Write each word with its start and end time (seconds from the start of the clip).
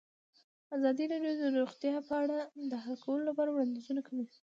ازادي 0.75 1.05
راډیو 1.13 1.33
د 1.41 1.43
روغتیا 1.59 1.95
په 2.07 2.13
اړه 2.23 2.39
د 2.71 2.73
حل 2.83 2.95
کولو 3.03 3.23
لپاره 3.29 3.49
وړاندیزونه 3.51 4.01
کړي. 4.07 4.25